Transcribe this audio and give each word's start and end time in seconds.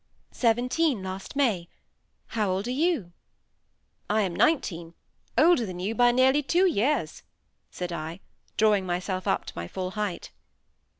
"Seventeen 0.31 1.03
last 1.03 1.35
May. 1.35 1.69
How 2.29 2.49
old 2.49 2.67
are 2.67 2.71
you?" 2.71 3.11
"I 4.09 4.23
am 4.23 4.35
nineteen. 4.35 4.95
Older 5.37 5.63
than 5.67 5.79
you 5.79 5.93
by 5.93 6.11
nearly 6.11 6.41
two 6.41 6.65
years," 6.65 7.21
said 7.69 7.91
I, 7.93 8.19
drawing 8.57 8.87
myself 8.87 9.27
up 9.27 9.45
to 9.45 9.53
my 9.55 9.67
full 9.67 9.91
height. 9.91 10.31